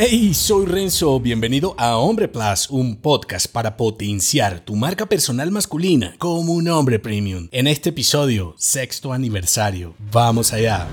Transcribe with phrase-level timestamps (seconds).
[0.00, 6.14] Hey, soy Renzo, bienvenido a Hombre Plus, un podcast para potenciar tu marca personal masculina
[6.18, 7.48] como un hombre premium.
[7.50, 10.86] En este episodio, sexto aniversario, vamos allá.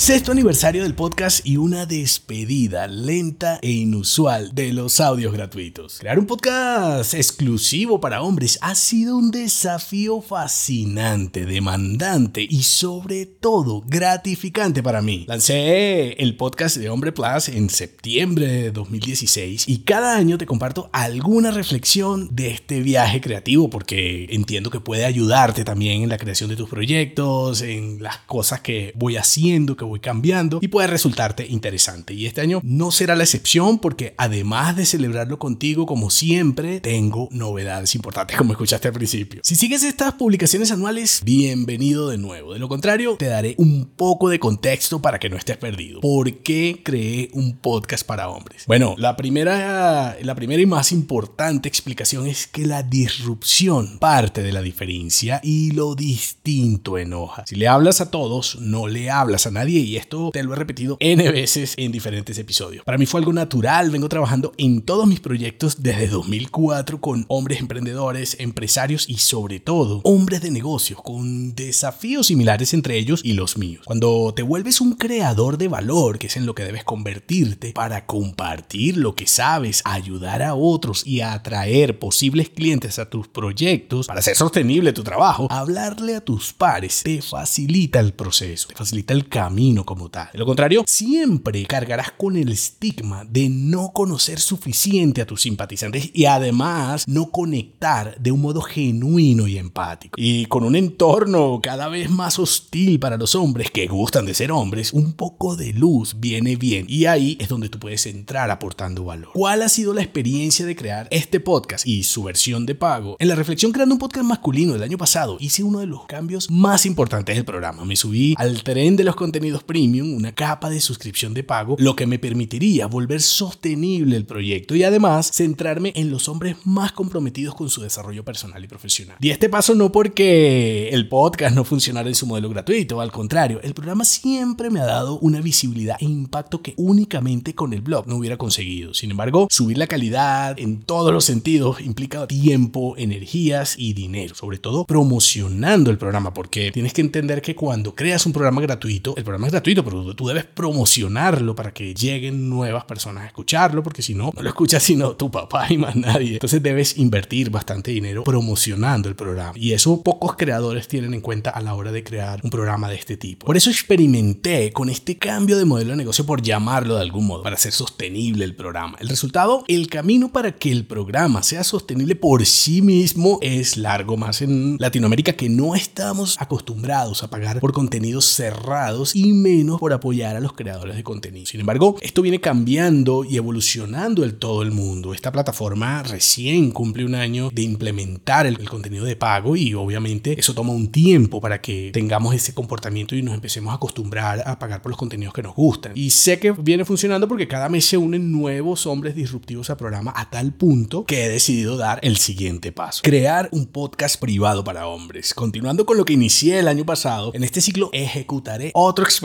[0.00, 5.98] Sexto aniversario del podcast y una despedida lenta e inusual de los audios gratuitos.
[5.98, 13.84] Crear un podcast exclusivo para hombres ha sido un desafío fascinante, demandante y sobre todo
[13.86, 15.26] gratificante para mí.
[15.28, 20.88] Lancé el podcast de Hombre Plus en septiembre de 2016 y cada año te comparto
[20.94, 26.48] alguna reflexión de este viaje creativo porque entiendo que puede ayudarte también en la creación
[26.48, 31.46] de tus proyectos, en las cosas que voy haciendo, que voy cambiando y puede resultarte
[31.46, 32.14] interesante.
[32.14, 37.28] Y este año no será la excepción porque además de celebrarlo contigo como siempre, tengo
[37.32, 39.40] novedades importantes como escuchaste al principio.
[39.44, 42.52] Si sigues estas publicaciones anuales, bienvenido de nuevo.
[42.52, 46.00] De lo contrario, te daré un poco de contexto para que no estés perdido.
[46.00, 48.66] ¿Por qué creé un podcast para hombres?
[48.66, 54.52] Bueno, la primera, la primera y más importante explicación es que la disrupción parte de
[54.52, 57.44] la diferencia y lo distinto enoja.
[57.46, 60.56] Si le hablas a todos, no le hablas a nadie y esto te lo he
[60.56, 62.84] repetido N veces en diferentes episodios.
[62.84, 67.60] Para mí fue algo natural, vengo trabajando en todos mis proyectos desde 2004 con hombres
[67.60, 73.56] emprendedores, empresarios y sobre todo hombres de negocios con desafíos similares entre ellos y los
[73.56, 73.82] míos.
[73.84, 78.06] Cuando te vuelves un creador de valor, que es en lo que debes convertirte para
[78.06, 84.20] compartir lo que sabes, ayudar a otros y atraer posibles clientes a tus proyectos, para
[84.20, 89.28] hacer sostenible tu trabajo, hablarle a tus pares te facilita el proceso, te facilita el
[89.28, 90.28] camino como tal.
[90.32, 96.10] De lo contrario, siempre cargarás con el estigma de no conocer suficiente a tus simpatizantes
[96.14, 100.14] y además no conectar de un modo genuino y empático.
[100.16, 104.50] Y con un entorno cada vez más hostil para los hombres que gustan de ser
[104.50, 106.86] hombres, un poco de luz viene bien.
[106.88, 109.32] Y ahí es donde tú puedes entrar aportando valor.
[109.34, 113.16] ¿Cuál ha sido la experiencia de crear este podcast y su versión de pago?
[113.18, 116.50] En la reflexión creando un podcast masculino del año pasado, hice uno de los cambios
[116.50, 117.84] más importantes del programa.
[117.84, 121.96] Me subí al tren de los contenidos Premium, una capa de suscripción de pago, lo
[121.96, 127.54] que me permitiría volver sostenible el proyecto y además centrarme en los hombres más comprometidos
[127.54, 129.16] con su desarrollo personal y profesional.
[129.20, 133.60] Y este paso no porque el podcast no funcionara en su modelo gratuito, al contrario,
[133.62, 138.06] el programa siempre me ha dado una visibilidad e impacto que únicamente con el blog
[138.06, 138.94] no hubiera conseguido.
[138.94, 144.58] Sin embargo, subir la calidad en todos los sentidos implica tiempo, energías y dinero, sobre
[144.58, 149.24] todo promocionando el programa, porque tienes que entender que cuando creas un programa gratuito, el
[149.24, 154.02] programa es gratuito, pero tú debes promocionarlo para que lleguen nuevas personas a escucharlo, porque
[154.02, 156.34] si no, no lo escuchas sino tu papá y más nadie.
[156.34, 159.52] Entonces debes invertir bastante dinero promocionando el programa.
[159.56, 162.96] Y eso pocos creadores tienen en cuenta a la hora de crear un programa de
[162.96, 163.46] este tipo.
[163.46, 167.42] Por eso experimenté con este cambio de modelo de negocio, por llamarlo de algún modo,
[167.42, 168.96] para hacer sostenible el programa.
[169.00, 174.16] El resultado, el camino para que el programa sea sostenible por sí mismo es largo,
[174.16, 179.92] más en Latinoamérica que no estamos acostumbrados a pagar por contenidos cerrados y menos por
[179.92, 181.46] apoyar a los creadores de contenido.
[181.46, 185.14] Sin embargo, esto viene cambiando y evolucionando en todo el mundo.
[185.14, 190.54] Esta plataforma recién cumple un año de implementar el, contenido de pago y obviamente eso
[190.54, 194.82] toma un tiempo para que tengamos ese comportamiento y nos empecemos a acostumbrar a pagar
[194.82, 195.92] por los contenidos que nos gustan.
[195.94, 200.12] Y sé que viene funcionando porque cada mes se unen nuevos hombres disruptivos al programa
[200.14, 203.02] a tal punto que he decidido dar el siguiente paso.
[203.02, 205.34] Crear un podcast privado para hombres.
[205.34, 209.19] Continuando con lo que inicié el año pasado, en este ciclo ejecutaré otro experimento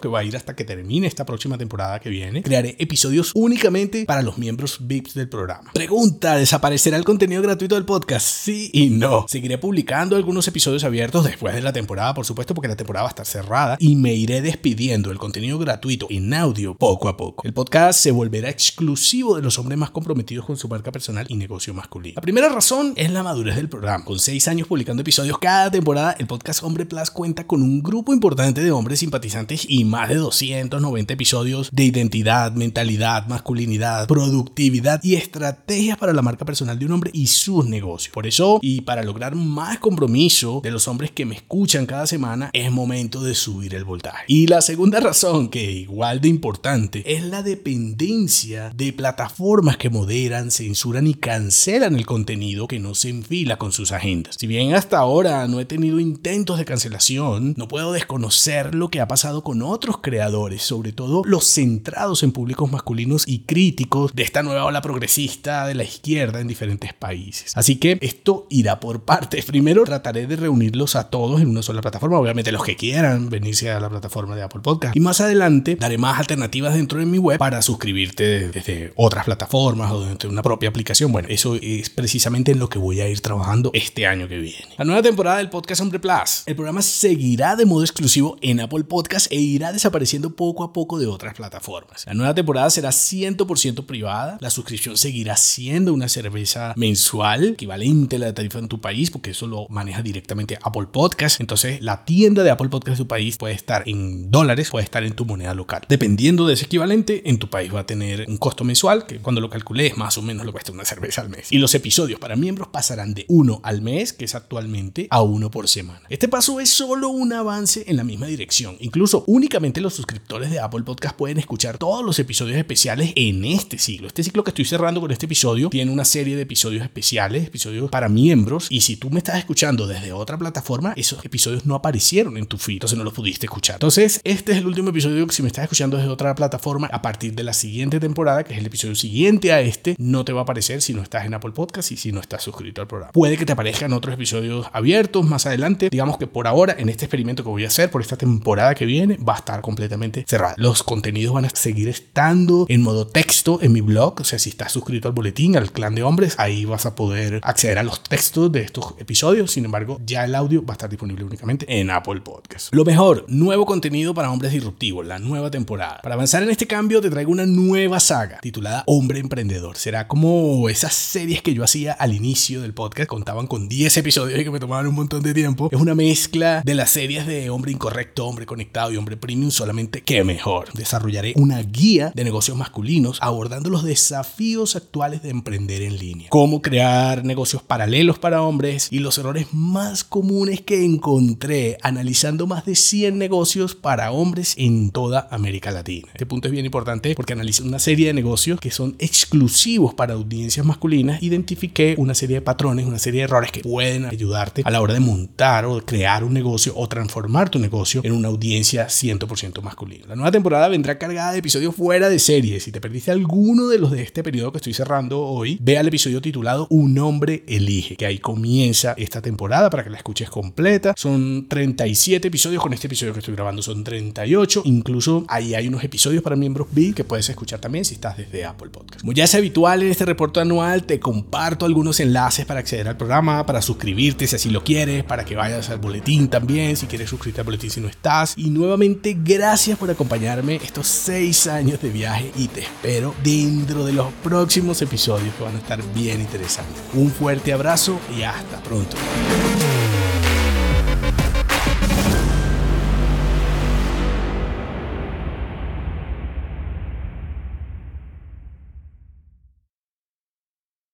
[0.00, 2.42] que va a ir hasta que termine esta próxima temporada que viene.
[2.42, 5.72] Crearé episodios únicamente para los miembros VIPs del programa.
[5.72, 8.26] Pregunta, ¿desaparecerá el contenido gratuito del podcast?
[8.26, 9.26] Sí y no.
[9.28, 13.08] Seguiré publicando algunos episodios abiertos después de la temporada, por supuesto, porque la temporada va
[13.08, 17.42] a estar cerrada y me iré despidiendo el contenido gratuito en audio poco a poco.
[17.44, 21.36] El podcast se volverá exclusivo de los hombres más comprometidos con su marca personal y
[21.36, 22.14] negocio masculino.
[22.16, 24.04] La primera razón es la madurez del programa.
[24.04, 28.12] Con seis años publicando episodios cada temporada, el podcast Hombre Plus cuenta con un grupo
[28.12, 35.14] importante de hombres simpatizantes y más de 290 episodios de identidad, mentalidad, masculinidad, productividad y
[35.14, 38.12] estrategias para la marca personal de un hombre y sus negocios.
[38.12, 42.50] Por eso, y para lograr más compromiso de los hombres que me escuchan cada semana,
[42.52, 44.24] es momento de subir el voltaje.
[44.28, 50.50] Y la segunda razón, que igual de importante, es la dependencia de plataformas que moderan,
[50.50, 54.36] censuran y cancelan el contenido que no se enfila con sus agendas.
[54.38, 59.00] Si bien hasta ahora no he tenido intentos de cancelación, no puedo desconocer lo que
[59.00, 64.24] ha pasado con otros creadores, sobre todo los centrados en públicos masculinos y críticos de
[64.24, 67.56] esta nueva ola progresista de la izquierda en diferentes países.
[67.56, 69.44] Así que esto irá por partes.
[69.44, 73.70] Primero trataré de reunirlos a todos en una sola plataforma, obviamente los que quieran venirse
[73.70, 74.96] a la plataforma de Apple Podcast.
[74.96, 79.92] Y más adelante daré más alternativas dentro de mi web para suscribirte desde otras plataformas
[79.92, 81.12] o desde una propia aplicación.
[81.12, 84.66] Bueno, eso es precisamente en lo que voy a ir trabajando este año que viene.
[84.78, 86.42] La nueva temporada del podcast Hombre Plus.
[86.46, 90.98] El programa seguirá de modo exclusivo en Apple Podcast e irá desapareciendo poco a poco
[90.98, 92.06] de otras plataformas.
[92.06, 94.38] La nueva temporada será 100% privada.
[94.40, 99.30] La suscripción seguirá siendo una cerveza mensual, equivalente a la tarifa en tu país, porque
[99.30, 101.40] eso lo maneja directamente Apple Podcast.
[101.40, 105.04] Entonces, la tienda de Apple Podcast de tu país puede estar en dólares, puede estar
[105.04, 105.82] en tu moneda local.
[105.88, 109.40] Dependiendo de ese equivalente, en tu país va a tener un costo mensual, que cuando
[109.40, 111.50] lo calcules más o menos lo cuesta una cerveza al mes.
[111.50, 115.50] Y los episodios para miembros pasarán de uno al mes, que es actualmente, a uno
[115.50, 116.02] por semana.
[116.08, 118.76] Este paso es solo un avance en la misma dirección.
[118.80, 123.78] Incluso únicamente los suscriptores de Apple Podcast pueden escuchar todos los episodios especiales en este
[123.78, 124.06] ciclo.
[124.06, 127.90] Este ciclo que estoy cerrando con este episodio tiene una serie de episodios especiales, episodios
[127.90, 128.66] para miembros.
[128.70, 132.58] Y si tú me estás escuchando desde otra plataforma, esos episodios no aparecieron en tu
[132.58, 133.76] feed, entonces no los pudiste escuchar.
[133.76, 137.02] Entonces, este es el último episodio que si me estás escuchando desde otra plataforma, a
[137.02, 140.40] partir de la siguiente temporada, que es el episodio siguiente a este, no te va
[140.40, 143.12] a aparecer si no estás en Apple Podcast y si no estás suscrito al programa.
[143.12, 145.88] Puede que te aparezcan otros episodios abiertos más adelante.
[145.90, 148.84] Digamos que por ahora, en este experimento que voy a hacer por esta temporada que
[148.90, 150.54] viene, va a estar completamente cerrado.
[150.58, 154.20] Los contenidos van a seguir estando en modo texto en mi blog.
[154.20, 157.40] O sea, si estás suscrito al boletín, al clan de hombres, ahí vas a poder
[157.42, 159.50] acceder a los textos de estos episodios.
[159.50, 162.74] Sin embargo, ya el audio va a estar disponible únicamente en Apple Podcast.
[162.74, 166.00] Lo mejor, nuevo contenido para hombres disruptivos, la nueva temporada.
[166.02, 169.76] Para avanzar en este cambio, te traigo una nueva saga titulada Hombre Emprendedor.
[169.76, 174.40] Será como esas series que yo hacía al inicio del podcast, contaban con 10 episodios
[174.40, 175.68] y que me tomaban un montón de tiempo.
[175.70, 180.02] Es una mezcla de las series de Hombre Incorrecto, Hombre Conectado y Hombre Premium, solamente
[180.02, 180.72] que mejor.
[180.72, 186.28] Desarrollaré una guía de negocios masculinos abordando los desafíos actuales de emprender en línea.
[186.30, 192.64] Cómo crear negocios paralelos para hombres y los errores más comunes que encontré analizando más
[192.64, 196.08] de 100 negocios para hombres en toda América Latina.
[196.12, 200.14] Este punto es bien importante porque analicé una serie de negocios que son exclusivos para
[200.14, 201.22] audiencias masculinas.
[201.22, 204.94] Identifiqué una serie de patrones, una serie de errores que pueden ayudarte a la hora
[204.94, 210.06] de montar o crear un negocio o transformar tu negocio en una audiencia 100% masculina.
[210.08, 212.64] La nueva temporada vendrá cargada de episodios fuera de series.
[212.64, 215.88] Si te perdiste alguno de los de este periodo que estoy cerrando hoy, ve al
[215.88, 220.94] episodio titulado Un hombre elige, que ahí comienza esta temporada para que la escuches completa.
[220.96, 224.62] Son 37 episodios, con este episodio que estoy grabando son 38.
[224.64, 228.44] Incluso ahí hay unos episodios para miembros B que puedes escuchar también si estás desde
[228.44, 229.00] Apple Podcast.
[229.00, 232.96] Como ya es habitual en este reporte anual, te comparto algunos enlaces para acceder al
[232.96, 237.08] programa, para suscribirte si así lo quieres, para que vayas al boletín también, si quieres
[237.10, 238.34] suscribirte al boletín si no estás.
[238.36, 243.92] Y nuevamente, gracias por acompañarme estos seis años de viaje y te espero dentro de
[243.92, 246.76] los próximos episodios que van a estar bien interesantes.
[246.94, 248.96] Un fuerte abrazo y hasta pronto.